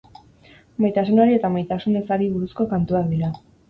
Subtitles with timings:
[0.85, 3.37] Maitasunari eta maitasun ezari buruzko kantuak dira.